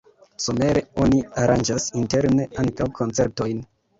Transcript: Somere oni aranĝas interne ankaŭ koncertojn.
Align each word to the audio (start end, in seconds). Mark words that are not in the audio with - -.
Somere 0.45 0.79
oni 1.03 1.19
aranĝas 1.41 1.85
interne 2.03 2.49
ankaŭ 2.65 2.91
koncertojn. 3.01 3.63